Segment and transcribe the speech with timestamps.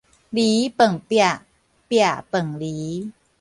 [0.03, 0.19] 籬傍壁，壁
[2.31, 3.11] 傍籬